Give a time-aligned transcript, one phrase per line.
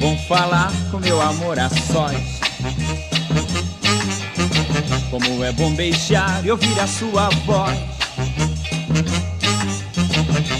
[0.00, 2.40] Bom falar com meu amor a sós.
[5.10, 7.78] Como é bom beijar e ouvir a sua voz.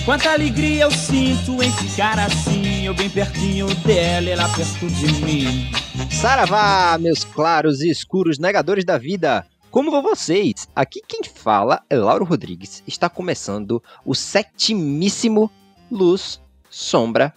[0.05, 5.70] Quanta alegria eu sinto em ficar assim, eu bem pertinho dela, ela perto de mim.
[6.11, 9.45] Saravá, meus claros e escuros negadores da vida!
[9.70, 10.66] Como vão vocês?
[10.75, 12.83] Aqui quem fala é Lauro Rodrigues.
[12.87, 15.50] Está começando o setimíssimo
[15.91, 17.34] Luz, Sombra,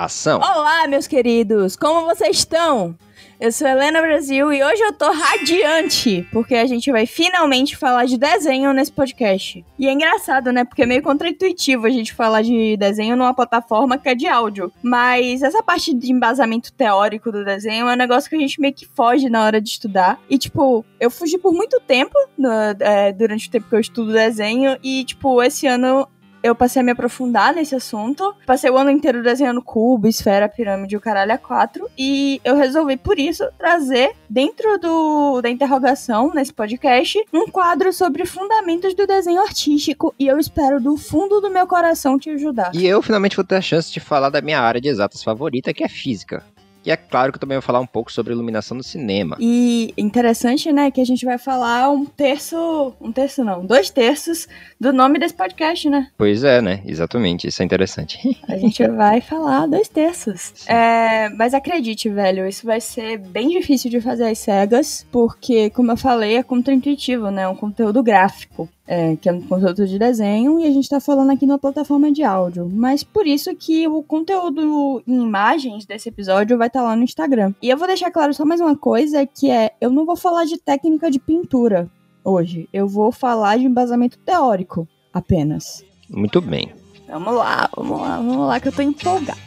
[0.00, 0.38] Ação.
[0.38, 1.76] Olá, meus queridos!
[1.76, 2.96] Como vocês estão?
[3.38, 8.06] Eu sou Helena Brasil e hoje eu tô radiante, porque a gente vai finalmente falar
[8.06, 9.62] de desenho nesse podcast.
[9.78, 10.64] E é engraçado, né?
[10.64, 14.72] Porque é meio contraintuitivo a gente falar de desenho numa plataforma que é de áudio.
[14.82, 18.72] Mas essa parte de embasamento teórico do desenho é um negócio que a gente meio
[18.72, 20.18] que foge na hora de estudar.
[20.30, 24.14] E, tipo, eu fugi por muito tempo no, é, durante o tempo que eu estudo
[24.14, 24.78] desenho.
[24.82, 26.08] E, tipo, esse ano
[26.42, 28.34] eu passei a me aprofundar nesse assunto.
[28.46, 31.88] Passei o ano inteiro desenhando cubo, esfera, pirâmide, o caralho a quatro.
[31.96, 38.24] E eu resolvi, por isso, trazer dentro do, da interrogação, nesse podcast, um quadro sobre
[38.24, 40.14] fundamentos do desenho artístico.
[40.18, 42.70] E eu espero do fundo do meu coração te ajudar.
[42.74, 45.74] E eu finalmente vou ter a chance de falar da minha área de exatas favorita,
[45.74, 46.42] que é física.
[46.84, 49.36] E é claro que eu também vou falar um pouco sobre iluminação no cinema.
[49.38, 54.48] E interessante, né, que a gente vai falar um terço, um terço não, dois terços
[54.80, 56.08] do nome desse podcast, né?
[56.16, 56.82] Pois é, né?
[56.86, 58.18] Exatamente, isso é interessante.
[58.48, 60.66] A gente vai falar dois terços.
[60.66, 65.92] É, mas acredite, velho, isso vai ser bem difícil de fazer às cegas, porque, como
[65.92, 67.42] eu falei, é contraintuitivo, né?
[67.42, 70.98] É um conteúdo gráfico é, que é um conteúdo de desenho, e a gente está
[70.98, 72.68] falando aqui numa plataforma de áudio.
[72.68, 77.04] Mas por isso que o conteúdo em imagens desse episódio vai estar tá lá no
[77.04, 77.54] Instagram.
[77.62, 80.44] E eu vou deixar claro só mais uma coisa, que é, eu não vou falar
[80.44, 81.88] de técnica de pintura
[82.24, 82.68] hoje.
[82.72, 85.84] Eu vou falar de embasamento teórico apenas.
[86.10, 86.72] Muito bem.
[87.08, 89.38] Vamos lá, vamos lá, vamos lá, que eu tô empolgado.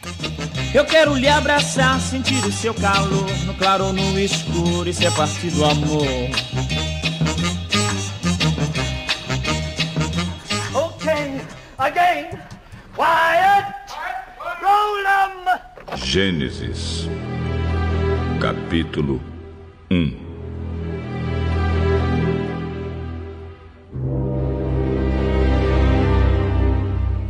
[0.73, 5.11] Eu quero lhe abraçar, sentir o seu calor, no claro ou no escuro, isso é
[5.11, 6.72] parte do amor.
[16.13, 17.09] Gênesis,
[18.39, 19.19] capítulo
[19.89, 20.15] 1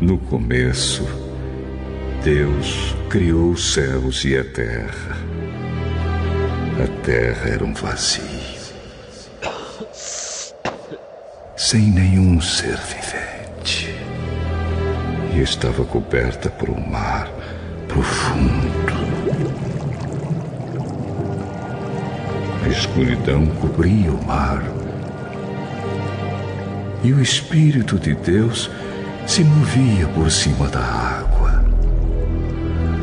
[0.01, 1.03] No começo,
[2.25, 5.17] Deus criou os céus e a terra.
[6.83, 8.21] A terra era um vazio,
[11.55, 13.22] sem nenhum ser vivente
[15.35, 17.27] e estava coberta por um mar
[17.87, 18.93] profundo.
[22.63, 24.63] A escuridão cobria o mar.
[27.03, 28.69] E o Espírito de Deus
[29.27, 31.65] se movia por cima da água.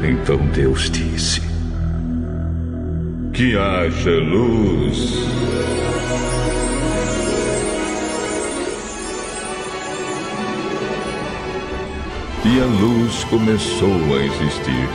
[0.03, 1.43] Então Deus disse:
[3.33, 5.21] Que haja luz.
[12.43, 14.89] E a luz começou a existir.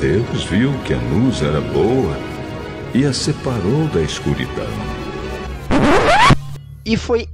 [0.00, 2.16] Deus viu que a luz era boa
[2.94, 4.66] e a separou da escuridão.
[6.84, 7.28] E foi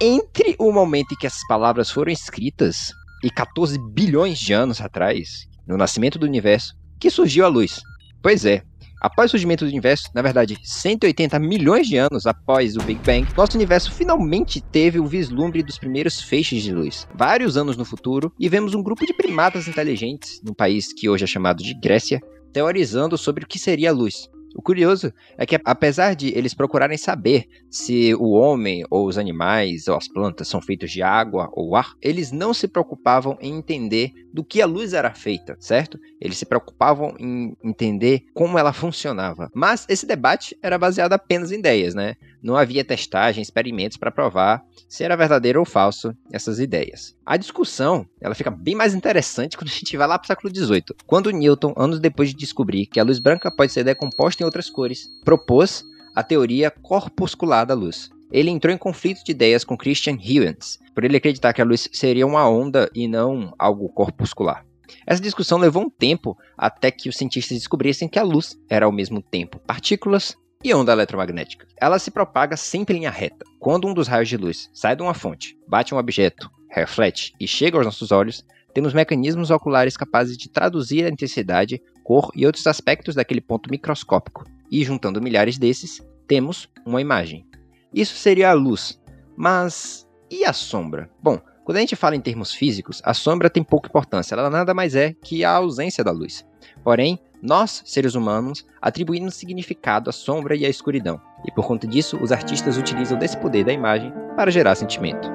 [0.00, 2.92] entre o momento em que essas palavras foram escritas
[3.24, 7.80] e 14 bilhões de anos atrás, no nascimento do universo, que surgiu a luz.
[8.22, 8.62] Pois é,
[9.00, 13.26] Após o surgimento do universo, na verdade, 180 milhões de anos após o Big Bang,
[13.36, 17.06] nosso universo finalmente teve o vislumbre dos primeiros feixes de luz.
[17.14, 21.24] Vários anos no futuro, e vemos um grupo de primatas inteligentes, num país que hoje
[21.24, 22.20] é chamado de Grécia,
[22.52, 24.30] teorizando sobre o que seria a luz.
[24.56, 29.86] O curioso é que, apesar de eles procurarem saber se o homem ou os animais
[29.86, 34.12] ou as plantas são feitos de água ou ar, eles não se preocupavam em entender
[34.32, 35.98] do que a luz era feita, certo?
[36.18, 39.50] Eles se preocupavam em entender como ela funcionava.
[39.54, 42.16] Mas esse debate era baseado apenas em ideias, né?
[42.46, 47.16] Não havia testagem, experimentos para provar se era verdadeiro ou falso essas ideias.
[47.26, 50.54] A discussão ela fica bem mais interessante quando a gente vai lá para o século
[50.54, 54.46] XVIII, quando Newton, anos depois de descobrir que a luz branca pode ser decomposta em
[54.46, 55.82] outras cores, propôs
[56.14, 58.10] a teoria corpuscular da luz.
[58.30, 61.88] Ele entrou em conflito de ideias com Christian Huygens, por ele acreditar que a luz
[61.92, 64.64] seria uma onda e não algo corpuscular.
[65.04, 68.92] Essa discussão levou um tempo até que os cientistas descobrissem que a luz era ao
[68.92, 70.36] mesmo tempo partículas
[70.66, 71.64] e onda eletromagnética.
[71.80, 73.44] Ela se propaga sempre em linha reta.
[73.60, 77.46] Quando um dos raios de luz sai de uma fonte, bate um objeto, reflete e
[77.46, 82.66] chega aos nossos olhos, temos mecanismos oculares capazes de traduzir a intensidade, cor e outros
[82.66, 84.44] aspectos daquele ponto microscópico.
[84.68, 87.46] E juntando milhares desses, temos uma imagem.
[87.94, 89.00] Isso seria a luz.
[89.36, 91.08] Mas e a sombra?
[91.22, 94.74] Bom, quando a gente fala em termos físicos, a sombra tem pouca importância, ela nada
[94.74, 96.44] mais é que a ausência da luz.
[96.82, 101.20] Porém, nós, seres humanos, atribuímos significado à sombra e à escuridão.
[101.44, 105.28] E por conta disso, os artistas utilizam desse poder da imagem para gerar sentimento.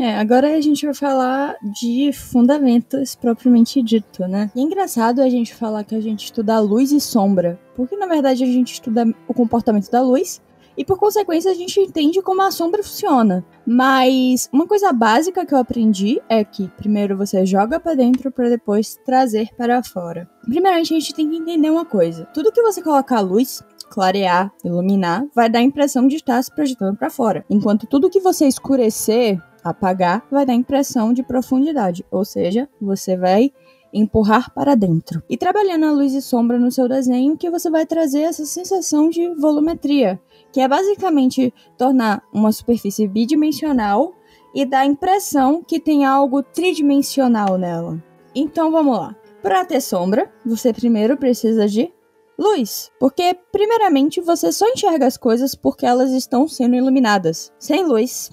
[0.00, 4.50] É, agora a gente vai falar de fundamentos propriamente dito, né?
[4.56, 8.06] E é engraçado a gente falar que a gente estuda luz e sombra, porque na
[8.06, 10.40] verdade a gente estuda o comportamento da luz
[10.80, 13.44] e por consequência a gente entende como a sombra funciona.
[13.66, 18.48] Mas uma coisa básica que eu aprendi é que primeiro você joga para dentro para
[18.48, 20.26] depois trazer para fora.
[20.42, 24.50] Primeiramente a gente tem que entender uma coisa: tudo que você colocar a luz clarear,
[24.64, 27.44] iluminar, vai dar a impressão de estar se projetando para fora.
[27.50, 33.18] Enquanto tudo que você escurecer, apagar, vai dar a impressão de profundidade, ou seja, você
[33.18, 33.52] vai
[33.92, 35.22] empurrar para dentro.
[35.28, 39.10] E trabalhando a luz e sombra no seu desenho, que você vai trazer essa sensação
[39.10, 40.20] de volumetria,
[40.52, 44.14] que é basicamente tornar uma superfície bidimensional
[44.54, 48.02] e dar a impressão que tem algo tridimensional nela.
[48.34, 49.16] Então vamos lá.
[49.42, 51.92] Para ter sombra, você primeiro precisa de
[52.38, 57.52] luz, porque primeiramente você só enxerga as coisas porque elas estão sendo iluminadas.
[57.58, 58.30] Sem luz,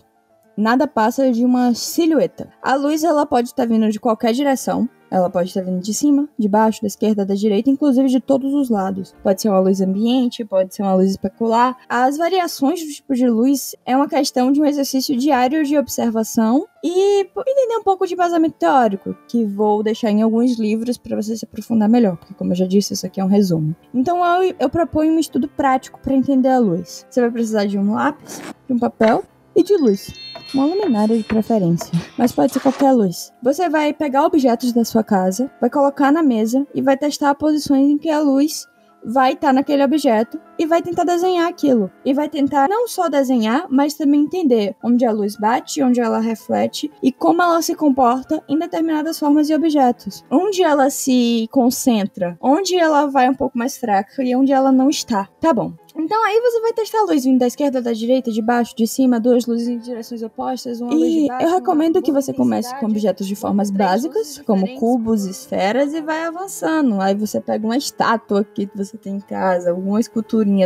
[0.55, 2.51] nada passa de uma silhueta.
[2.61, 6.27] A luz ela pode estar vindo de qualquer direção, ela pode estar vindo de cima,
[6.37, 9.13] de baixo, da esquerda, da direita, inclusive de todos os lados.
[9.23, 11.77] Pode ser uma luz ambiente, pode ser uma luz especular.
[11.87, 16.67] As variações do tipo de luz é uma questão de um exercício diário de observação
[16.83, 21.35] e entender um pouco de vazamento teórico, que vou deixar em alguns livros para você
[21.35, 23.75] se aprofundar melhor, porque como eu já disse, isso aqui é um resumo.
[23.93, 27.05] Então eu, eu proponho um estudo prático para entender a luz.
[27.09, 29.23] Você vai precisar de um lápis, de um papel
[29.55, 33.33] e de luz uma luminária de preferência, mas pode ser qualquer luz.
[33.41, 37.89] Você vai pegar objetos da sua casa, vai colocar na mesa e vai testar posições
[37.89, 38.67] em que a luz
[39.05, 41.91] vai estar tá naquele objeto e vai tentar desenhar aquilo.
[42.05, 46.19] E vai tentar não só desenhar, mas também entender onde a luz bate, onde ela
[46.19, 50.23] reflete e como ela se comporta em determinadas formas e objetos.
[50.29, 54.89] Onde ela se concentra, onde ela vai um pouco mais fraca e onde ela não
[54.89, 55.27] está.
[55.39, 55.73] Tá bom.
[55.99, 58.85] Então aí você vai testar a luz vindo da esquerda, da direita, de baixo, de
[58.85, 61.45] cima, duas luzes em direções opostas, uma e luz de baixo.
[61.47, 66.23] Eu recomendo que você comece com objetos de formas básicas, como cubos, esferas, e vai
[66.25, 67.01] avançando.
[67.01, 69.99] Aí você pega uma estátua que você tem em casa, alguma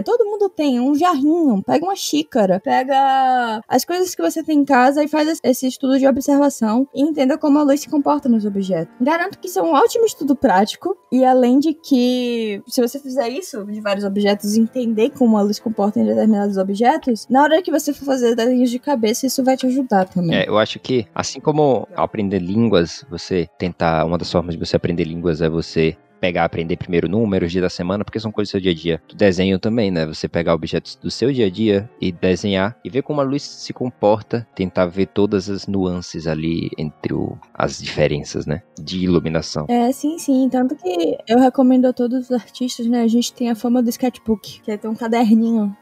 [0.04, 4.66] Todo mundo tem, um jarrinho, pega uma xícara, pega as coisas que você tem em
[4.66, 8.46] casa e faz esse estudo de observação e entenda como a luz se comporta nos
[8.46, 8.94] objetos.
[9.00, 13.30] Garanto que isso é um ótimo estudo prático, e além de que, se você fizer
[13.30, 17.72] isso de vários objetos, entender como a luz comporta em determinados objetos, na hora que
[17.72, 20.36] você for fazer desenhos de cabeça, isso vai te ajudar também.
[20.36, 24.06] É, eu acho que, assim como aprender línguas, você tentar.
[24.06, 27.70] Uma das formas de você aprender línguas é você pegar, aprender primeiro números, dia da
[27.70, 29.02] semana, porque são coisas do seu dia a dia.
[29.10, 30.06] Do desenho também, né?
[30.06, 33.42] Você pegar objetos do seu dia a dia e desenhar e ver como a luz
[33.42, 38.62] se comporta, tentar ver todas as nuances ali entre o, as diferenças, né?
[38.80, 39.66] De iluminação.
[39.68, 40.48] É, sim, sim.
[40.50, 43.02] Tanto que eu recomendo a todos os artistas, né?
[43.02, 45.76] A gente tem a fama do sketchbook, que é ter um caderninho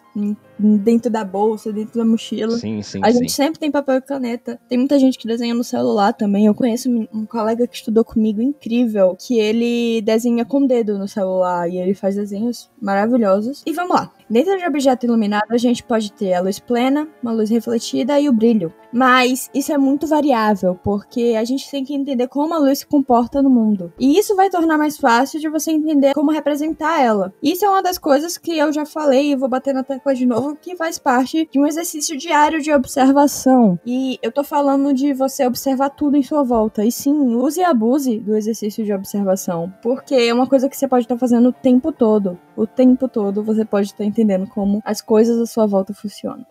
[0.58, 2.58] dentro da bolsa, dentro da mochila.
[2.58, 3.20] Sim, sim, a sim.
[3.20, 4.60] gente sempre tem papel e caneta.
[4.68, 6.46] Tem muita gente que desenha no celular também.
[6.46, 11.70] Eu conheço um colega que estudou comigo incrível, que ele desenha com dedo no celular
[11.70, 13.64] e ele faz desenhos maravilhosos.
[13.66, 14.12] E vamos lá.
[14.30, 18.30] Dentro de objeto iluminado, a gente pode ter a luz plena, uma luz refletida e
[18.30, 18.72] o brilho.
[18.92, 22.88] Mas isso é muito variável, porque a gente tem que entender como a luz se
[22.88, 23.94] comporta no mundo.
[24.00, 27.34] E isso vai tornar mais fácil de você entender como representar ela.
[27.42, 30.26] Isso é uma das coisas que eu já falei e vou bater na tecla de
[30.26, 33.80] novo, que faz parte de um exercício diário de observação.
[33.86, 36.86] E eu tô falando de você observar tudo em sua volta.
[36.86, 40.88] E sim, use e abuse do exercício de observação, porque é uma coisa que você
[40.88, 42.38] pode estar fazendo o tempo todo.
[42.60, 46.46] O tempo todo você pode estar entendendo como as coisas à sua volta funcionam.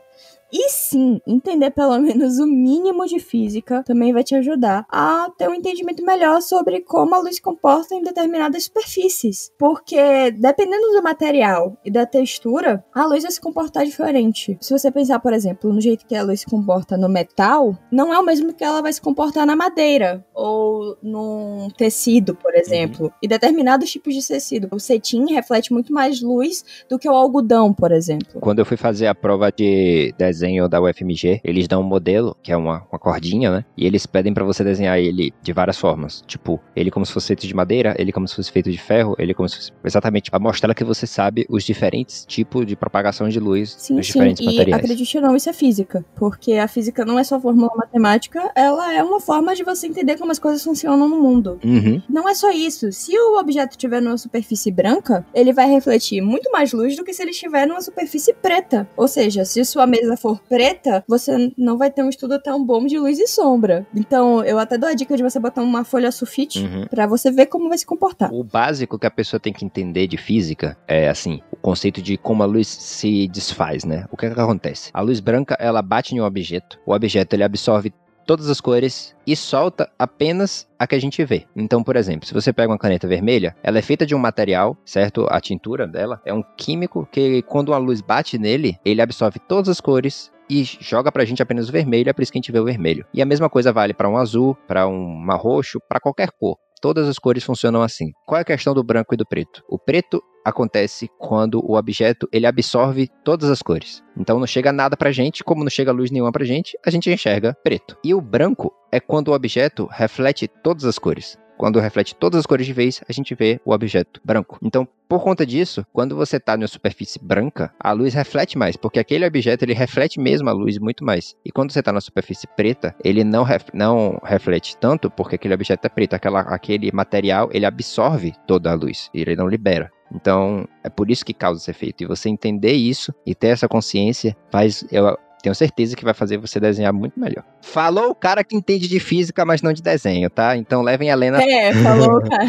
[0.53, 5.49] E sim, entender pelo menos o mínimo de física também vai te ajudar a ter
[5.49, 9.53] um entendimento melhor sobre como a luz se comporta em determinadas superfícies.
[9.59, 14.57] Porque dependendo do material e da textura, a luz vai se comportar diferente.
[14.61, 18.13] Se você pensar, por exemplo, no jeito que a luz se comporta no metal, não
[18.13, 22.61] é o mesmo que ela vai se comportar na madeira ou num tecido, por uhum.
[22.61, 23.07] exemplo.
[23.07, 23.13] Uhum.
[23.23, 24.69] E determinados tipos de tecido.
[24.71, 28.41] O cetim reflete muito mais luz do que o algodão, por exemplo.
[28.41, 30.38] Quando eu fui fazer a prova de desenho
[30.69, 33.65] da UFMG, eles dão um modelo, que é uma, uma cordinha, né?
[33.77, 36.23] E eles pedem para você desenhar ele de várias formas.
[36.27, 39.15] Tipo, ele como se fosse feito de madeira, ele como se fosse feito de ferro,
[39.19, 39.73] ele como se fosse...
[39.85, 44.07] Exatamente, para mostrar que você sabe os diferentes tipos de propagação de luz sim, nos
[44.07, 44.13] sim.
[44.13, 44.85] diferentes e materiais.
[44.85, 46.05] acredite ou não, isso é física.
[46.15, 50.17] Porque a física não é só fórmula matemática, ela é uma forma de você entender
[50.17, 51.59] como as coisas funcionam no mundo.
[51.65, 52.03] Uhum.
[52.09, 52.93] Não é só isso.
[52.93, 57.13] Se o objeto estiver numa superfície branca, ele vai refletir muito mais luz do que
[57.13, 58.89] se ele estiver numa superfície preta.
[58.97, 62.63] Ou seja, se sua mesa for for preta, você não vai ter um estudo tão
[62.65, 63.87] bom de luz e sombra.
[63.95, 66.87] Então, eu até dou a dica de você botar uma folha sulfite Uhum.
[66.87, 68.33] pra você ver como vai se comportar.
[68.33, 72.17] O básico que a pessoa tem que entender de física é assim, o conceito de
[72.19, 74.05] como a luz se desfaz, né?
[74.11, 74.91] O que, é que acontece?
[74.93, 77.93] A luz branca, ela bate em um objeto, o objeto ele absorve
[78.29, 81.47] todas as cores e solta apenas a que a gente vê.
[81.57, 84.77] Então, por exemplo, se você pega uma caneta vermelha, ela é feita de um material,
[84.85, 85.27] certo?
[85.31, 89.71] A tintura dela é um químico que quando a luz bate nele, ele absorve todas
[89.71, 92.53] as cores e joga pra gente apenas o vermelho, é por isso que a gente
[92.53, 93.07] vê o vermelho.
[93.15, 96.59] E a mesma coisa vale pra um azul, pra um roxo, pra qualquer cor.
[96.81, 98.13] Todas as cores funcionam assim.
[98.27, 99.63] Qual é a questão do branco e do preto?
[99.69, 104.03] O preto acontece quando o objeto ele absorve todas as cores.
[104.17, 107.11] Então não chega nada pra gente, como não chega luz nenhuma pra gente, a gente
[107.11, 107.97] enxerga preto.
[108.05, 111.37] E o branco é quando o objeto reflete todas as cores.
[111.59, 114.59] Quando reflete todas as cores de vez, a gente vê o objeto branco.
[114.63, 119.01] Então, por conta disso, quando você está numa superfície branca, a luz reflete mais, porque
[119.01, 121.35] aquele objeto ele reflete mesmo a luz muito mais.
[121.45, 125.55] E quando você está na superfície preta, ele não, ref, não reflete tanto, porque aquele
[125.55, 126.15] objeto é preto.
[126.15, 129.91] Aquela, aquele material ele absorve toda a luz, e ele não libera.
[130.15, 132.05] Então, é por isso que causa esse efeito.
[132.05, 134.87] E você entender isso e ter essa consciência faz.
[134.93, 137.45] Eu tenho certeza que vai fazer você desenhar muito melhor.
[137.61, 140.57] Falou o cara que entende de física, mas não de desenho, tá?
[140.57, 141.43] Então levem a Helena.
[141.43, 142.45] É, falou, cara.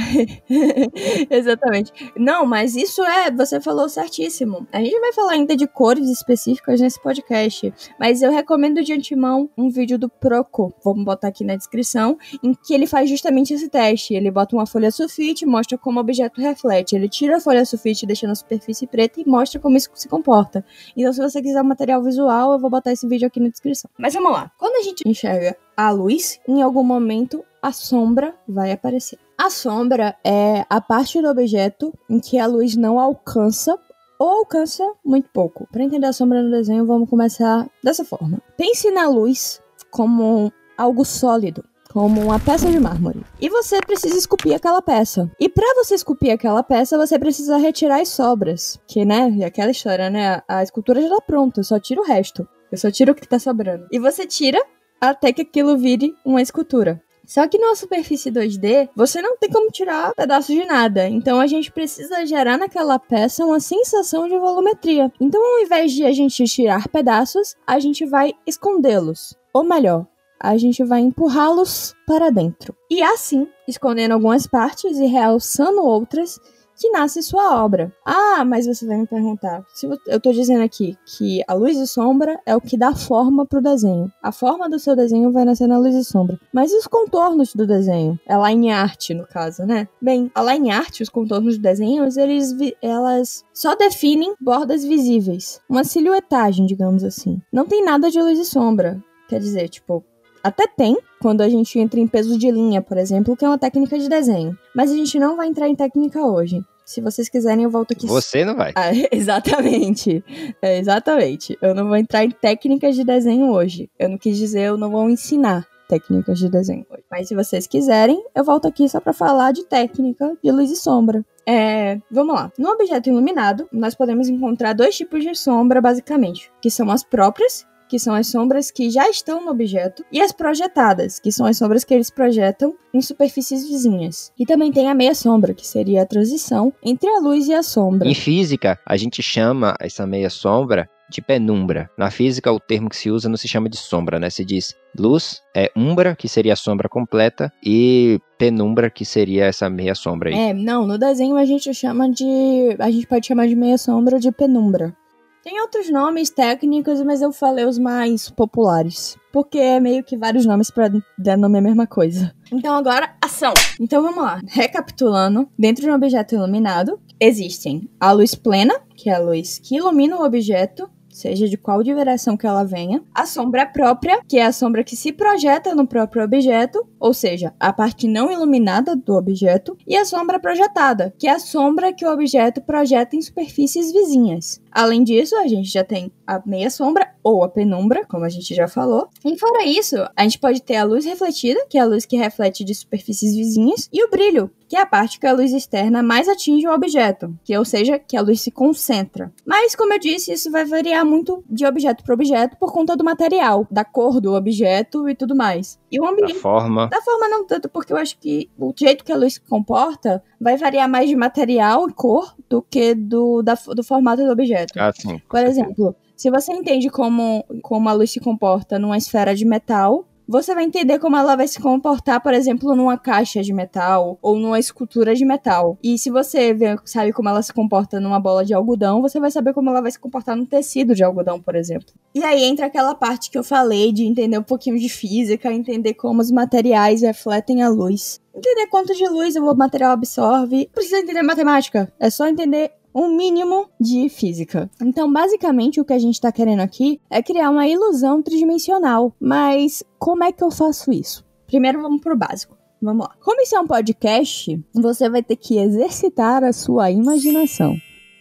[1.29, 1.91] Exatamente.
[2.17, 4.67] Não, mas isso é, você falou certíssimo.
[4.71, 9.49] A gente vai falar ainda de cores específicas nesse podcast, mas eu recomendo de antemão
[9.57, 13.69] um vídeo do Proco, vamos botar aqui na descrição, em que ele faz justamente esse
[13.69, 14.13] teste.
[14.13, 16.95] Ele bota uma folha sulfite, mostra como o objeto reflete.
[16.95, 20.63] Ele tira a folha sulfite, deixa na superfície preta e mostra como isso se comporta.
[20.95, 23.89] Então, se você quiser um material visual, eu vou botar esse vídeo aqui na descrição.
[23.97, 24.51] Mas vamos lá.
[24.57, 29.19] Quando a gente enxerga a luz, em algum momento a sombra vai aparecer.
[29.37, 33.77] A sombra é a parte do objeto em que a luz não alcança
[34.19, 35.65] ou alcança muito pouco.
[35.71, 38.41] Para entender a sombra no desenho, vamos começar dessa forma.
[38.57, 43.23] Pense na luz como algo sólido, como uma peça de mármore.
[43.39, 45.31] E você precisa esculpir aquela peça.
[45.39, 49.71] E para você esculpir aquela peça, você precisa retirar as sobras, que né, é aquela
[49.71, 50.41] história, né?
[50.47, 52.47] A escultura já tá pronta, só tiro o resto.
[52.71, 53.87] Eu só tiro o que tá sobrando.
[53.91, 54.61] E você tira
[54.99, 57.01] até que aquilo vire uma escultura.
[57.25, 61.07] Só que numa superfície 2D, você não tem como tirar pedaços de nada.
[61.07, 65.11] Então a gente precisa gerar naquela peça uma sensação de volumetria.
[65.21, 69.35] Então, ao invés de a gente tirar pedaços, a gente vai escondê-los.
[69.53, 70.07] Ou melhor,
[70.39, 72.75] a gente vai empurrá-los para dentro.
[72.89, 76.39] E assim, escondendo algumas partes e realçando outras,
[76.79, 77.93] que nasce sua obra.
[78.05, 79.65] Ah, mas você vai me perguntar.
[79.73, 83.45] Se eu tô dizendo aqui que a luz e sombra é o que dá forma
[83.45, 84.11] pro desenho.
[84.23, 86.39] A forma do seu desenho vai nascer na luz e sombra.
[86.53, 88.17] Mas e os contornos do desenho?
[88.25, 88.33] É
[88.71, 89.87] art, no caso, né?
[90.01, 95.59] Bem, a art, os contornos do desenho, eles elas só definem bordas visíveis.
[95.69, 97.41] Uma silhuetagem, digamos assim.
[97.51, 99.03] Não tem nada de luz e sombra.
[99.27, 100.03] Quer dizer, tipo,
[100.43, 103.57] até tem, quando a gente entra em peso de linha, por exemplo, que é uma
[103.57, 104.57] técnica de desenho.
[104.75, 106.63] Mas a gente não vai entrar em técnica hoje.
[106.85, 108.07] Se vocês quiserem, eu volto aqui.
[108.07, 108.71] Você não vai.
[108.75, 110.23] Ah, exatamente.
[110.59, 111.55] É, exatamente.
[111.61, 113.89] Eu não vou entrar em técnicas de desenho hoje.
[113.99, 117.03] Eu não quis dizer, eu não vou ensinar técnicas de desenho hoje.
[117.11, 120.75] Mas se vocês quiserem, eu volto aqui só para falar de técnica de luz e
[120.75, 121.23] sombra.
[121.45, 122.51] É, vamos lá.
[122.57, 127.67] No objeto iluminado, nós podemos encontrar dois tipos de sombra, basicamente, que são as próprias
[127.89, 131.57] que são as sombras que já estão no objeto, e as projetadas, que são as
[131.57, 134.31] sombras que eles projetam em superfícies vizinhas.
[134.39, 137.63] E também tem a meia sombra, que seria a transição entre a luz e a
[137.63, 138.07] sombra.
[138.07, 141.89] Em física, a gente chama essa meia sombra de penumbra.
[141.97, 144.29] Na física, o termo que se usa não se chama de sombra, né?
[144.29, 149.69] Se diz luz, é umbra, que seria a sombra completa, e penumbra, que seria essa
[149.69, 150.35] meia sombra aí.
[150.35, 152.75] É, não, no desenho a gente chama de.
[152.77, 154.95] A gente pode chamar de meia sombra de penumbra.
[155.43, 159.17] Tem outros nomes técnicos, mas eu falei os mais populares.
[159.31, 162.33] Porque é meio que vários nomes para dar nome à mesma coisa.
[162.51, 163.53] Então agora, ação!
[163.79, 164.41] Então vamos lá.
[164.47, 169.77] Recapitulando, dentro de um objeto iluminado, existem a luz plena, que é a luz que
[169.77, 174.45] ilumina o objeto, seja de qual direção que ela venha, a sombra própria, que é
[174.45, 179.15] a sombra que se projeta no próprio objeto, ou seja, a parte não iluminada do
[179.15, 183.91] objeto, e a sombra projetada, que é a sombra que o objeto projeta em superfícies
[183.91, 184.61] vizinhas.
[184.71, 188.53] Além disso, a gente já tem a meia sombra ou a penumbra, como a gente
[188.53, 189.09] já falou.
[189.25, 192.15] E fora isso, a gente pode ter a luz refletida, que é a luz que
[192.15, 196.01] reflete de superfícies vizinhas, e o brilho, que é a parte que a luz externa
[196.03, 199.33] mais atinge o objeto, que ou seja, que a luz se concentra.
[199.45, 203.03] Mas como eu disse, isso vai variar muito de objeto para objeto por conta do
[203.03, 205.79] material, da cor do objeto e tudo mais.
[205.91, 206.87] E o ambiente Da forma.
[206.87, 210.23] da forma não tanto, porque eu acho que o jeito que a luz se comporta
[210.39, 214.73] vai variar mais de material e cor do que do, da, do formato do objeto.
[214.79, 215.19] Ah, sim.
[215.27, 220.05] Por exemplo, Se você entende como, como a luz se comporta numa esfera de metal,
[220.29, 224.37] você vai entender como ela vai se comportar, por exemplo, numa caixa de metal ou
[224.37, 225.75] numa escultura de metal.
[225.81, 229.31] E se você vê, sabe como ela se comporta numa bola de algodão, você vai
[229.31, 231.87] saber como ela vai se comportar num tecido de algodão, por exemplo.
[232.13, 235.95] E aí entra aquela parte que eu falei de entender um pouquinho de física, entender
[235.95, 238.21] como os materiais refletem a luz.
[238.35, 240.69] Entender quanto de luz o material absorve.
[240.73, 241.91] Precisa entender matemática.
[241.99, 244.69] É só entender um mínimo de física.
[244.81, 249.13] Então, basicamente, o que a gente está querendo aqui é criar uma ilusão tridimensional.
[249.19, 251.25] Mas como é que eu faço isso?
[251.47, 252.57] Primeiro, vamos pro básico.
[252.81, 253.15] Vamos lá.
[253.21, 257.75] Como isso é um podcast, você vai ter que exercitar a sua imaginação.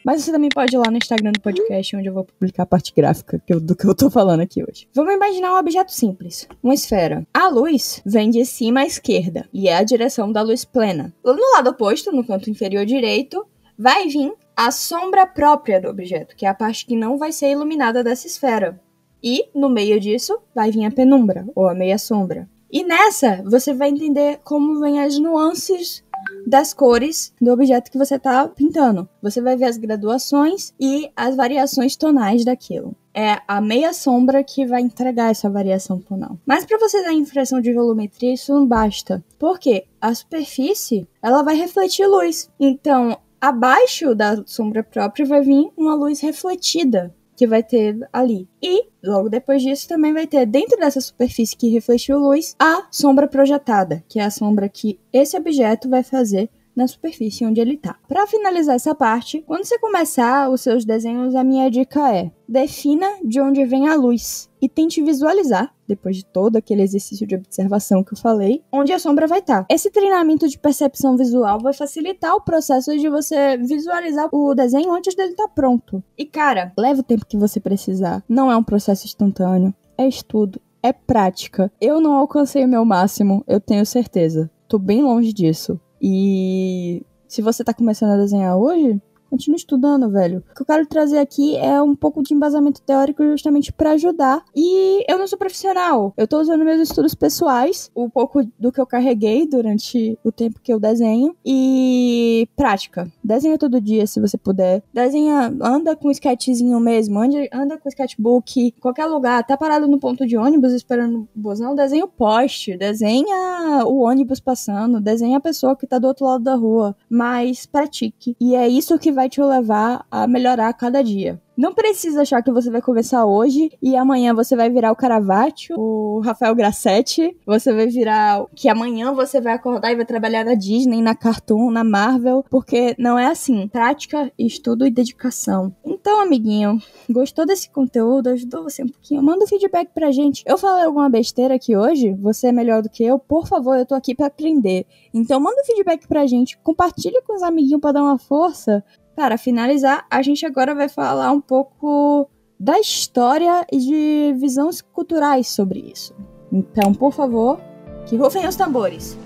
[0.04, 2.66] Mas você também pode ir lá no Instagram do podcast, onde eu vou publicar a
[2.66, 4.88] parte gráfica do que eu tô falando aqui hoje.
[4.94, 7.26] Vamos imaginar um objeto simples, uma esfera.
[7.34, 11.14] A luz vem de cima à esquerda e é a direção da luz plena.
[11.22, 13.46] No lado oposto, no canto inferior direito,
[13.78, 17.52] vai vir a sombra própria do objeto, que é a parte que não vai ser
[17.52, 18.80] iluminada dessa esfera.
[19.22, 22.48] E, no meio disso, vai vir a penumbra, ou a meia sombra.
[22.68, 26.02] E nessa, você vai entender como vêm as nuances
[26.44, 29.08] das cores do objeto que você está pintando.
[29.22, 32.96] Você vai ver as graduações e as variações tonais daquilo.
[33.14, 36.36] É a meia sombra que vai entregar essa variação tonal.
[36.44, 39.24] Mas para você dar impressão de volumetria, isso não basta.
[39.38, 42.50] Porque a superfície, ela vai refletir luz.
[42.58, 48.49] Então, abaixo da sombra própria vai vir uma luz refletida que vai ter ali.
[48.61, 53.28] E logo depois disso também vai ter dentro dessa superfície que refletiu luz a sombra
[53.28, 57.97] projetada, que é a sombra que esse objeto vai fazer na superfície onde ele está.
[58.06, 63.06] Para finalizar essa parte, quando você começar os seus desenhos, a minha dica é: defina
[63.25, 68.04] de onde vem a luz e tente visualizar, depois de todo aquele exercício de observação
[68.04, 69.62] que eu falei, onde a sombra vai estar.
[69.62, 69.66] Tá.
[69.68, 75.16] Esse treinamento de percepção visual vai facilitar o processo de você visualizar o desenho antes
[75.16, 76.02] dele estar tá pronto.
[76.16, 78.22] E cara, leva o tempo que você precisar.
[78.29, 81.72] Não é um processo instantâneo, é estudo, é prática.
[81.81, 84.48] Eu não alcancei o meu máximo, eu tenho certeza.
[84.68, 85.81] Tô bem longe disso.
[86.00, 90.42] E se você tá começando a desenhar hoje, Continue estudando, velho.
[90.50, 94.42] O que eu quero trazer aqui é um pouco de embasamento teórico justamente para ajudar.
[94.56, 96.14] E eu não sou profissional.
[96.16, 100.60] Eu tô usando meus estudos pessoais, um pouco do que eu carreguei durante o tempo
[100.62, 103.10] que eu desenho e prática.
[103.22, 104.82] Desenha todo dia se você puder.
[104.92, 109.44] Desenha, anda com sketchzinho mesmo, anda, anda com sketchbook, qualquer lugar.
[109.46, 114.40] Tá parado no ponto de ônibus esperando o busão, desenha o poste, desenha o ônibus
[114.40, 118.36] passando, desenha a pessoa que tá do outro lado da rua, mas pratique.
[118.40, 121.40] E é isso que vai te levar a melhorar a cada dia.
[121.59, 125.74] Não precisa achar que você vai começar hoje e amanhã você vai virar o Caravaggio,
[125.76, 130.54] o Rafael Grassetti, você vai virar que amanhã você vai acordar e vai trabalhar na
[130.54, 133.66] Disney, na Cartoon, na Marvel, porque não é assim.
[133.66, 135.74] Prática, estudo e dedicação.
[135.85, 136.78] Então, amiguinho,
[137.11, 138.28] gostou desse conteúdo?
[138.28, 139.20] Ajudou você um pouquinho?
[139.20, 140.44] Manda um feedback pra gente.
[140.46, 142.14] Eu falei alguma besteira aqui hoje?
[142.20, 143.18] Você é melhor do que eu?
[143.18, 144.87] Por favor, eu tô aqui para aprender.
[145.12, 146.57] Então, manda um feedback pra gente.
[146.59, 148.85] Compartilha com os amiguinhos para dar uma força.
[149.18, 155.48] Para finalizar, a gente agora vai falar um pouco da história e de visões culturais
[155.48, 156.14] sobre isso.
[156.52, 157.61] Então, por favor,
[158.07, 159.18] que rufem os tambores.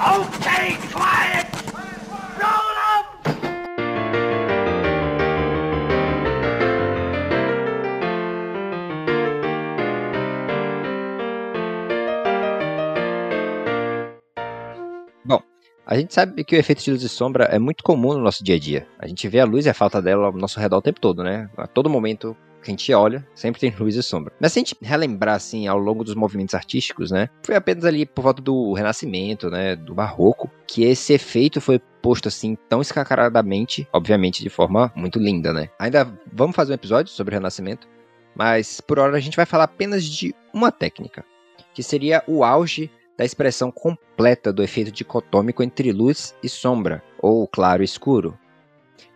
[0.00, 1.41] Okay, quiet!
[15.86, 18.44] A gente sabe que o efeito de luz e sombra é muito comum no nosso
[18.44, 18.86] dia a dia.
[18.98, 21.24] A gente vê a luz e a falta dela ao nosso redor o tempo todo,
[21.24, 21.50] né?
[21.56, 24.32] A todo momento que a gente olha, sempre tem luz e sombra.
[24.40, 27.28] Mas se a gente relembrar, assim, ao longo dos movimentos artísticos, né?
[27.42, 29.74] Foi apenas ali por volta do Renascimento, né?
[29.74, 35.52] Do Barroco, que esse efeito foi posto assim tão escancaradamente, obviamente de forma muito linda,
[35.52, 35.68] né?
[35.78, 37.88] Ainda vamos fazer um episódio sobre o Renascimento,
[38.34, 41.24] mas por hora a gente vai falar apenas de uma técnica,
[41.74, 47.46] que seria o auge da expressão completa do efeito dicotômico entre luz e sombra, ou
[47.46, 48.38] claro e escuro.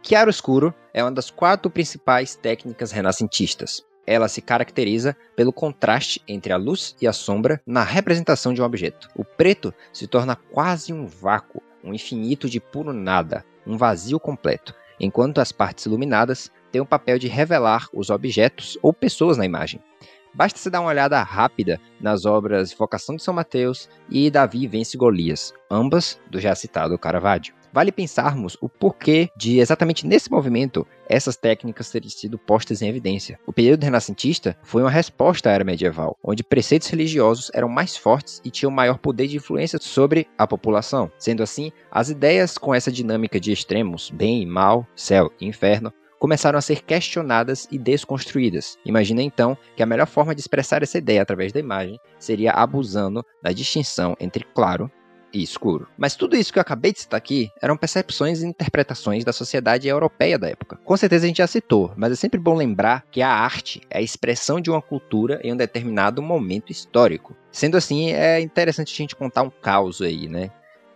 [0.03, 3.85] Chiaro-escuro é uma das quatro principais técnicas renascentistas.
[4.07, 8.65] Ela se caracteriza pelo contraste entre a luz e a sombra na representação de um
[8.65, 9.09] objeto.
[9.17, 14.75] O preto se torna quase um vácuo, um infinito de puro nada, um vazio completo,
[15.01, 19.83] enquanto as partes iluminadas têm o papel de revelar os objetos ou pessoas na imagem.
[20.37, 24.95] Basta se dar uma olhada rápida nas obras Vocação de São Mateus e Davi Vence
[24.95, 27.55] Golias, ambas do já citado Caravaggio.
[27.73, 33.41] Vale pensarmos o porquê de exatamente nesse movimento essas técnicas terem sido postas em evidência.
[33.47, 38.43] O período renascentista foi uma resposta à era medieval, onde preceitos religiosos eram mais fortes
[38.45, 41.11] e tinham maior poder de influência sobre a população.
[41.19, 45.93] Sendo assim, as ideias com essa dinâmica de extremos, bem e mal, céu e inferno,
[46.19, 48.79] começaram a ser questionadas e desconstruídas.
[48.85, 53.25] Imagina então que a melhor forma de expressar essa ideia através da imagem seria abusando
[53.43, 54.91] da distinção entre claro
[55.33, 55.87] e escuro.
[55.97, 59.87] Mas tudo isso que eu acabei de citar aqui eram percepções e interpretações da sociedade
[59.87, 60.79] europeia da época.
[60.85, 63.99] Com certeza a gente já citou, mas é sempre bom lembrar que a arte é
[63.99, 67.37] a expressão de uma cultura em um determinado momento histórico.
[67.51, 70.51] Sendo assim, é interessante a gente contar um caos aí, né?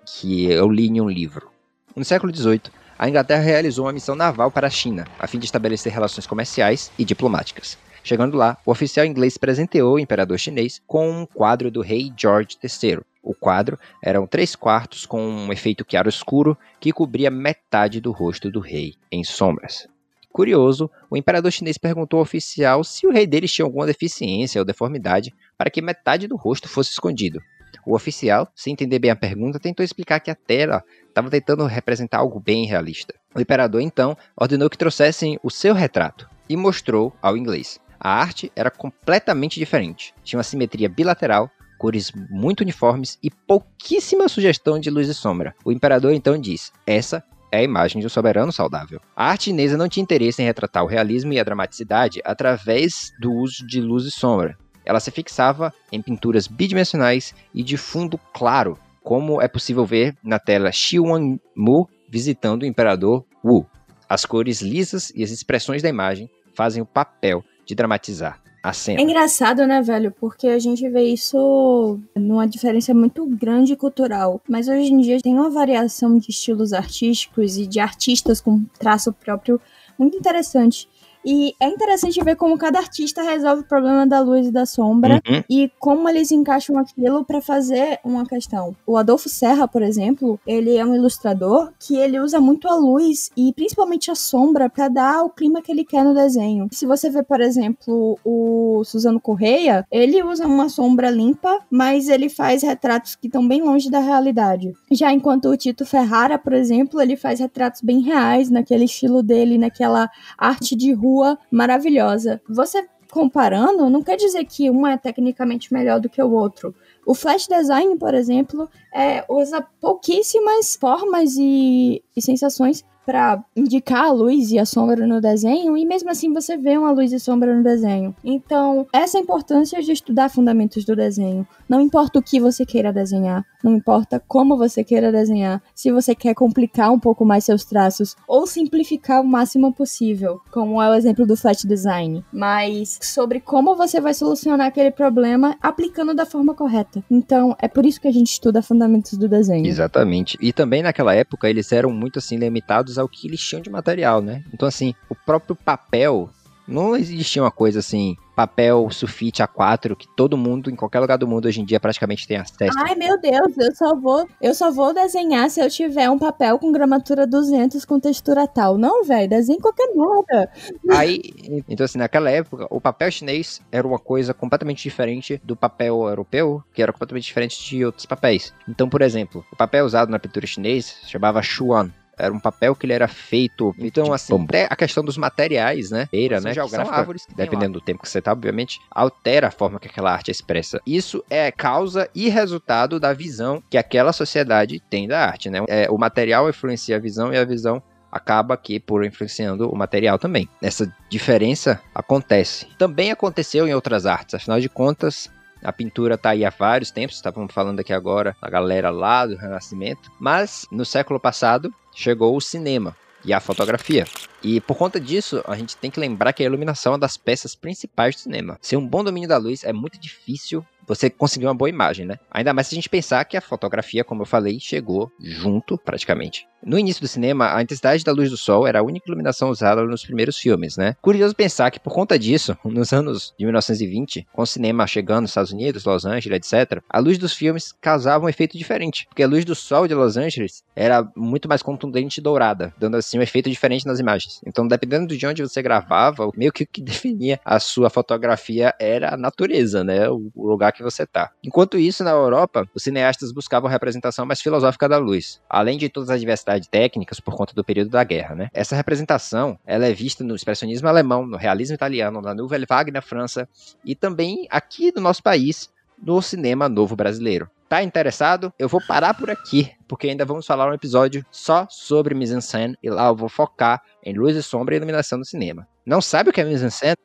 [0.07, 1.51] Que eu li em um livro.
[1.95, 2.63] No século XVIII,
[3.01, 6.93] a Inglaterra realizou uma missão naval para a China, a fim de estabelecer relações comerciais
[6.99, 7.79] e diplomáticas.
[8.05, 12.59] Chegando lá, o oficial inglês presenteou o imperador chinês com um quadro do rei George
[12.63, 18.51] III, o quadro eram três quartos com um efeito chiaro-escuro que cobria metade do rosto
[18.51, 19.89] do rei, em sombras.
[20.31, 24.65] Curioso, o imperador chinês perguntou ao oficial se o rei deles tinha alguma deficiência ou
[24.65, 27.41] deformidade para que metade do rosto fosse escondido.
[27.87, 32.19] O oficial, sem entender bem a pergunta, tentou explicar que a tela estava tentando representar
[32.19, 33.15] algo bem realista.
[33.35, 37.79] O imperador então ordenou que trouxessem o seu retrato e mostrou ao inglês.
[37.99, 40.15] A arte era completamente diferente.
[40.25, 45.55] Tinha uma simetria bilateral cores muito uniformes e pouquíssima sugestão de luz e sombra.
[45.65, 49.01] O imperador então diz: essa é a imagem de um soberano saudável.
[49.17, 53.33] A arte chinesa não tinha interesse em retratar o realismo e a dramaticidade através do
[53.33, 54.57] uso de luz e sombra.
[54.85, 60.39] Ela se fixava em pinturas bidimensionais e de fundo claro, como é possível ver na
[60.39, 63.67] tela Xi Mu visitando o imperador Wu.
[64.09, 69.01] As cores lisas e as expressões da imagem fazem o papel de dramatizar a cena.
[69.01, 70.13] É engraçado, né, velho?
[70.21, 74.41] Porque a gente vê isso numa diferença muito grande cultural.
[74.49, 79.13] Mas hoje em dia tem uma variação de estilos artísticos e de artistas com traço
[79.13, 79.61] próprio
[79.99, 80.89] muito interessante.
[81.25, 85.21] E é interessante ver como cada artista resolve o problema da luz e da sombra
[85.29, 85.43] uhum.
[85.49, 88.75] e como eles encaixam aquilo para fazer uma questão.
[88.87, 93.31] O Adolfo Serra, por exemplo, ele é um ilustrador que ele usa muito a luz
[93.37, 96.69] e principalmente a sombra para dar o clima que ele quer no desenho.
[96.73, 102.29] Se você vê, por exemplo, o Suzano Correia, ele usa uma sombra limpa, mas ele
[102.29, 104.73] faz retratos que estão bem longe da realidade.
[104.91, 109.59] Já enquanto o Tito Ferrara, por exemplo, ele faz retratos bem reais naquele estilo dele,
[109.59, 112.41] naquela arte de rua rua maravilhosa.
[112.49, 116.75] Você comparando, não quer dizer que um é tecnicamente melhor do que o outro.
[117.05, 124.13] O flash design, por exemplo, é, usa pouquíssimas formas e, e sensações para indicar a
[124.13, 127.55] luz e a sombra no desenho, e mesmo assim você vê uma luz e sombra
[127.55, 128.15] no desenho.
[128.23, 131.47] Então, essa é a importância de estudar fundamentos do desenho.
[131.69, 136.15] Não importa o que você queira desenhar, não importa como você queira desenhar, se você
[136.15, 140.95] quer complicar um pouco mais seus traços ou simplificar o máximo possível, como é o
[140.95, 146.55] exemplo do flat design, mas sobre como você vai solucionar aquele problema aplicando da forma
[146.55, 147.03] correta.
[147.11, 149.67] Então, é por isso que a gente estuda fundamentos do desenho.
[149.67, 150.39] Exatamente.
[150.41, 154.21] E também naquela época eles eram muito assim limitados ao que eles tinham de material,
[154.21, 154.45] né?
[154.53, 156.31] Então assim, o próprio papel
[156.71, 161.27] não existia uma coisa assim, papel sulfite A4 que todo mundo, em qualquer lugar do
[161.27, 162.79] mundo hoje em dia, praticamente tem acesso.
[162.79, 166.59] Ai, meu Deus, eu só vou, eu só vou desenhar se eu tiver um papel
[166.59, 168.79] com gramatura 200 com textura tal.
[168.79, 170.51] Não, velho, desenhe qualquer merda.
[170.91, 171.21] Aí,
[171.69, 176.63] então assim, naquela época, o papel chinês era uma coisa completamente diferente do papel europeu,
[176.73, 178.55] que era completamente diferente de outros papéis.
[178.69, 182.87] Então, por exemplo, o papel usado na pintura chinês chamava Xuan, era um papel que
[182.87, 183.75] ele era feito.
[183.79, 186.07] Então, assim, até a questão dos materiais, né?
[186.11, 186.55] Feira, né?
[186.55, 190.31] Geográfica, árvores dependendo do tempo que você tá, obviamente, altera a forma que aquela arte
[190.31, 190.81] é expressa.
[190.87, 195.61] Isso é causa e resultado da visão que aquela sociedade tem da arte, né?
[195.69, 200.19] É, o material influencia a visão e a visão acaba aqui por influenciando o material
[200.19, 200.49] também.
[200.61, 202.67] Essa diferença acontece.
[202.77, 205.31] Também aconteceu em outras artes, afinal de contas,
[205.63, 209.37] a pintura está aí há vários tempos, estávamos falando aqui agora da galera lá do
[209.37, 214.07] Renascimento, mas no século passado chegou o cinema e a fotografia.
[214.43, 217.17] E por conta disso, a gente tem que lembrar que a iluminação é uma das
[217.17, 218.59] peças principais do cinema.
[218.63, 222.19] Sem um bom domínio da luz, é muito difícil você conseguir uma boa imagem, né?
[222.31, 226.49] Ainda mais se a gente pensar que a fotografia, como eu falei, chegou junto, praticamente.
[226.63, 229.83] No início do cinema, a intensidade da luz do sol era a única iluminação usada
[229.83, 230.95] nos primeiros filmes, né?
[231.01, 235.31] Curioso pensar que por conta disso, nos anos de 1920, com o cinema chegando nos
[235.31, 239.29] Estados Unidos, Los Angeles, etc., a luz dos filmes causava um efeito diferente, porque a
[239.29, 243.23] luz do sol de Los Angeles era muito mais contundente e dourada, dando assim um
[243.23, 244.41] efeito diferente nas imagens.
[244.47, 249.15] Então, dependendo de onde você gravava, meio que o que definia a sua fotografia era
[249.15, 250.09] a natureza, né?
[250.11, 251.31] O lugar que você tá.
[251.43, 255.89] Enquanto isso, na Europa, os cineastas buscavam a representação mais filosófica da luz, além de
[255.89, 258.49] todas as diversidades técnicas por conta do período da guerra, né?
[258.53, 263.03] Essa representação, ela é vista no expressionismo alemão, no realismo italiano, na Nouvelle Vague na
[263.03, 263.49] França
[263.85, 265.71] e também aqui no nosso país,
[266.03, 267.51] no cinema novo brasileiro.
[267.69, 268.53] Tá interessado?
[268.59, 272.91] Eu vou parar por aqui, porque ainda vamos falar um episódio só sobre mise-en-scène e
[272.91, 275.69] lá eu vou focar em luz e sombra e iluminação no cinema.
[275.87, 276.97] Não sabe o que é mise-en-scène?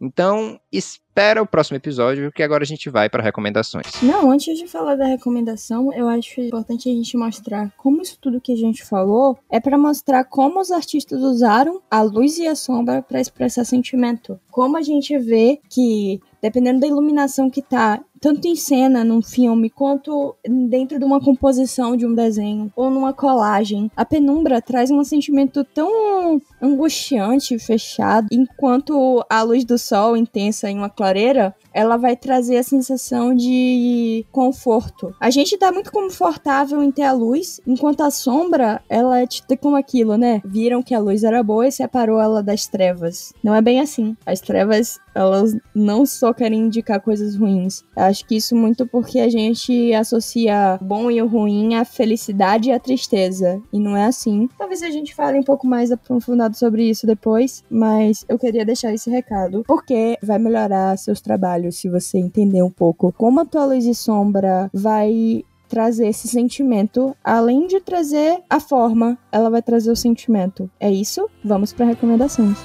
[0.00, 1.09] Então, espera
[1.42, 3.86] o próximo episódio, que agora a gente vai para recomendações.
[4.02, 8.40] Não, antes de falar da recomendação, eu acho importante a gente mostrar como isso tudo
[8.40, 12.54] que a gente falou é para mostrar como os artistas usaram a luz e a
[12.54, 14.40] sombra para expressar sentimento.
[14.50, 19.70] Como a gente vê que dependendo da iluminação que tá tanto em cena num filme
[19.70, 23.90] quanto dentro de uma composição de um desenho ou numa colagem.
[23.96, 30.76] A penumbra traz um sentimento tão angustiante, fechado, enquanto a luz do sol intensa em
[30.76, 35.14] uma clareira ela vai trazer a sensação de conforto.
[35.20, 39.56] A gente tá muito confortável em ter a luz, enquanto a sombra, ela é tipo
[39.56, 40.40] como aquilo, né?
[40.44, 43.32] Viram que a luz era boa e separou ela das trevas.
[43.42, 44.16] Não é bem assim.
[44.26, 47.82] As trevas, elas não só querem indicar coisas ruins.
[47.96, 51.84] Eu acho que isso muito porque a gente associa o bom e o ruim à
[51.84, 53.60] felicidade e à tristeza.
[53.72, 54.48] E não é assim.
[54.58, 58.92] Talvez a gente fale um pouco mais aprofundado sobre isso depois, mas eu queria deixar
[58.92, 63.44] esse recado, porque vai melhorar seus trabalhos trabalho, se você entender um pouco como a
[63.44, 69.62] tua luz e sombra vai trazer esse sentimento, além de trazer a forma, ela vai
[69.62, 70.68] trazer o sentimento.
[70.80, 71.28] É isso?
[71.44, 72.58] Vamos para recomendações.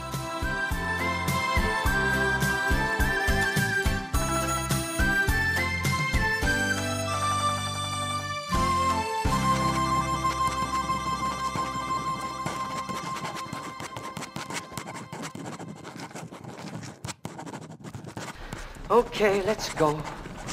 [19.56, 19.98] Let's go.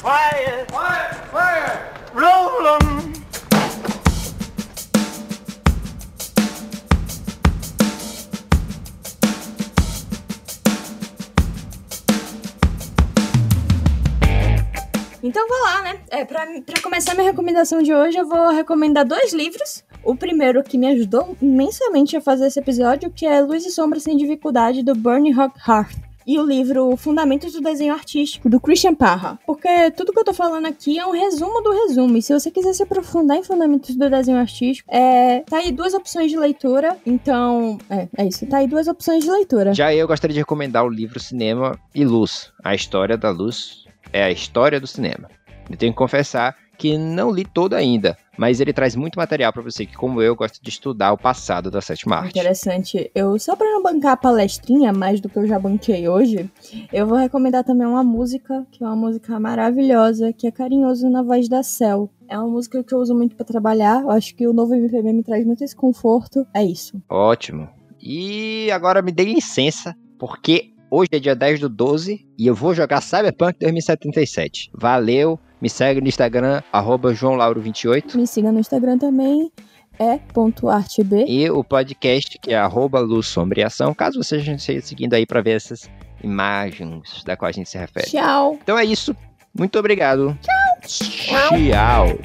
[0.00, 0.66] Quiet!
[0.70, 1.10] Quiet!
[1.30, 1.78] Quiet!
[2.14, 3.12] Roll 'em!
[15.24, 16.00] Então vou lá, né?
[16.10, 19.84] É, pra, pra começar minha recomendação de hoje, eu vou recomendar dois livros.
[20.04, 24.00] O primeiro que me ajudou imensamente a fazer esse episódio, que é Luz e Sombra
[24.00, 25.92] Sem Dificuldade, do Bernie Hart
[26.26, 29.38] e o livro Fundamentos do Desenho Artístico, do Christian Parra.
[29.46, 32.16] Porque tudo que eu tô falando aqui é um resumo do resumo.
[32.16, 35.94] E se você quiser se aprofundar em Fundamentos do Desenho Artístico, é, tá aí duas
[35.94, 36.96] opções de leitura.
[37.06, 38.46] Então, é, é isso.
[38.46, 39.74] Tá aí duas opções de leitura.
[39.74, 42.52] Já eu gostaria de recomendar o livro Cinema e Luz.
[42.62, 45.28] A História da Luz é a história do cinema.
[45.70, 49.62] Eu tenho que confessar que não li todo ainda, mas ele traz muito material para
[49.62, 52.38] você que, como eu, gosta de estudar o passado da sétima arte.
[52.38, 53.10] Interessante.
[53.14, 56.50] Eu, só para não bancar a palestrinha mais do que eu já banquei hoje,
[56.92, 61.22] eu vou recomendar também uma música, que é uma música maravilhosa, que é Carinhoso na
[61.22, 62.10] Voz da Cel.
[62.28, 64.02] É uma música que eu uso muito para trabalhar.
[64.02, 66.46] Eu acho que o novo MPB me traz muito esse conforto.
[66.54, 67.00] É isso.
[67.08, 67.68] Ótimo.
[68.00, 72.74] E agora me dê licença, porque hoje é dia 10 do 12 e eu vou
[72.74, 74.70] jogar Cyberpunk 2077.
[74.74, 75.38] Valeu!
[75.62, 78.16] Me segue no Instagram, arroba joãolauro28.
[78.16, 79.48] Me siga no Instagram também,
[79.96, 80.18] é
[80.68, 81.24] .artb.
[81.28, 85.52] E o podcast, que é arroba Luz Sombriação, caso você esteja seguindo aí para ver
[85.52, 85.88] essas
[86.20, 88.10] imagens da qual a gente se refere.
[88.10, 88.58] Tchau.
[88.60, 89.14] Então é isso.
[89.56, 90.36] Muito obrigado.
[90.42, 91.48] Tchau.
[91.48, 92.18] Tchau.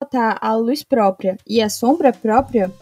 [0.00, 2.72] Botar a luz própria e a sombra própria,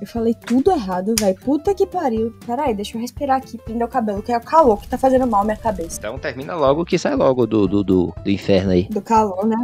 [0.00, 1.36] eu falei tudo errado, velho.
[1.36, 2.34] Puta que pariu.
[2.46, 5.26] Peraí, deixa eu respirar aqui, prender o cabelo, que é o calor que tá fazendo
[5.26, 5.98] mal à minha cabeça.
[5.98, 8.84] Então termina logo que sai logo do, do, do, do inferno aí.
[8.84, 9.56] Do calor, né?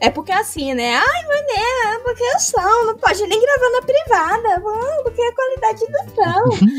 [0.00, 0.94] É porque assim, né?
[0.94, 4.60] Ai, mané, porque o som não pode nem gravar na privada.
[4.60, 6.70] Não, porque a qualidade do som.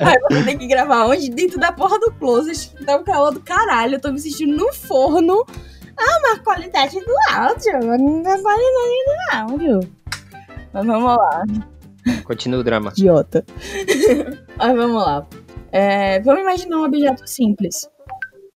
[0.06, 1.28] Aí você tem que gravar onde?
[1.28, 2.72] Dentro da porra do closet.
[2.84, 3.96] Tá um calor do caralho.
[3.96, 5.44] Eu tô me sentindo no forno.
[5.96, 7.76] Ah, mas a qualidade do áudio.
[7.76, 9.80] A qualidade do áudio.
[10.72, 11.44] Mas vamos lá.
[12.24, 12.90] Continua o drama.
[12.90, 13.44] Idiota.
[14.56, 15.26] Mas vamos lá.
[15.72, 17.88] É, vamos imaginar um objeto simples.